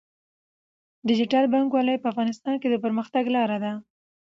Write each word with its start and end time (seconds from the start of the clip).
ډیجیټل 1.07 1.45
بانکوالي 1.53 1.95
په 1.99 2.07
افغانستان 2.11 2.55
کې 2.61 2.67
د 2.69 2.75
پرمختګ 2.83 3.23
لاره 3.35 3.57
ده. 3.63 3.73